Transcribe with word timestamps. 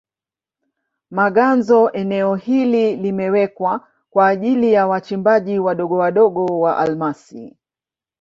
Maganzo 1.11 1.91
eneo 1.91 2.35
hili 2.35 2.95
limewekwa 2.95 3.87
kwa 4.09 4.27
ajili 4.27 4.73
ya 4.73 4.87
wachimbaji 4.87 5.59
wadogowadogo 5.59 6.45
wa 6.45 6.77
almasi 6.77 7.57